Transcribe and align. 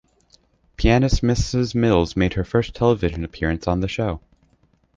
Pianist 0.77 1.21
Mrs 1.21 1.75
Mills 1.75 2.15
made 2.15 2.33
her 2.33 2.43
first 2.43 2.73
television 2.73 3.23
appearance 3.23 3.67
on 3.67 3.81
the 3.81 3.87
show. 3.87 4.19